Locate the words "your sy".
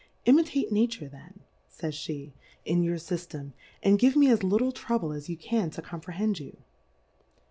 2.81-3.17